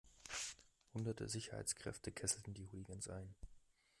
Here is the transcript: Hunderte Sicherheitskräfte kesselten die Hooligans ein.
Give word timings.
Hunderte 0.95 1.29
Sicherheitskräfte 1.29 2.11
kesselten 2.11 2.55
die 2.55 2.65
Hooligans 2.71 3.07
ein. 3.07 3.35